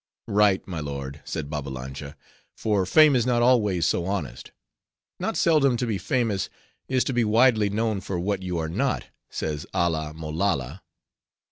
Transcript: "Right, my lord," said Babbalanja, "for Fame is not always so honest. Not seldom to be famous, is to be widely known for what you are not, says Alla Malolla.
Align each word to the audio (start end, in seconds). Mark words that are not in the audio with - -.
"Right, 0.25 0.67
my 0.67 0.79
lord," 0.79 1.21
said 1.25 1.47
Babbalanja, 1.47 2.15
"for 2.57 2.87
Fame 2.87 3.15
is 3.15 3.27
not 3.27 3.43
always 3.43 3.85
so 3.85 4.05
honest. 4.05 4.51
Not 5.19 5.37
seldom 5.37 5.77
to 5.77 5.85
be 5.85 5.99
famous, 5.99 6.49
is 6.87 7.03
to 7.03 7.13
be 7.13 7.23
widely 7.23 7.69
known 7.69 8.01
for 8.01 8.19
what 8.19 8.41
you 8.41 8.57
are 8.57 8.67
not, 8.67 9.05
says 9.29 9.67
Alla 9.75 10.11
Malolla. 10.15 10.81